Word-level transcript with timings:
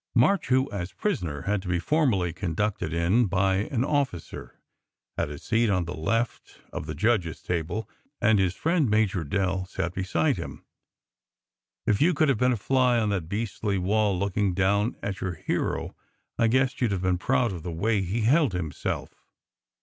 "March, 0.15 0.47
who 0.47 0.67
as 0.71 0.93
prisoner 0.93 1.43
had 1.43 1.61
to 1.61 1.67
be 1.67 1.77
formally 1.77 2.33
conducted 2.33 2.91
in 2.91 3.27
by 3.27 3.57
an 3.57 3.83
officer, 3.85 4.59
had 5.15 5.29
a 5.29 5.37
seat 5.37 5.69
on 5.69 5.85
the 5.85 5.93
left 5.93 6.59
of 6.73 6.87
the 6.87 6.95
judges 6.95 7.39
table, 7.39 7.87
and 8.19 8.39
his 8.39 8.55
friend, 8.55 8.89
Major 8.89 9.23
Dell, 9.23 9.63
sat 9.67 9.93
beside 9.93 10.37
him. 10.37 10.65
If 11.85 12.01
you 12.01 12.15
could 12.15 12.29
have 12.29 12.39
been 12.39 12.51
a 12.53 12.57
fly 12.57 12.97
on 12.97 13.09
that 13.09 13.29
beastly 13.29 13.77
wall, 13.77 14.17
looking 14.17 14.55
down 14.55 14.95
at 15.03 15.21
your 15.21 15.33
hero, 15.33 15.95
I 16.35 16.47
guess 16.47 16.81
you 16.81 16.87
d 16.87 16.95
have 16.95 17.03
been 17.03 17.19
proud 17.19 17.51
of 17.53 17.61
the 17.61 17.71
way 17.71 18.01
he 18.01 18.21
held 18.21 18.53
himself. 18.53 19.23